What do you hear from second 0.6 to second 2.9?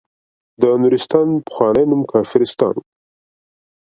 د نورستان پخوانی نوم کافرستان وه.